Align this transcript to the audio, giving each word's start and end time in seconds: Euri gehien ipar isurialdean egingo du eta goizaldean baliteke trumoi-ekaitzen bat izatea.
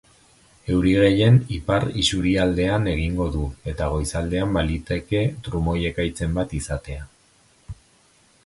Euri 0.75 0.91
gehien 0.99 1.35
ipar 1.57 1.85
isurialdean 2.03 2.89
egingo 2.95 3.27
du 3.37 3.43
eta 3.73 3.91
goizaldean 3.97 4.57
baliteke 4.59 5.23
trumoi-ekaitzen 5.49 6.35
bat 6.41 6.57
izatea. 6.63 7.07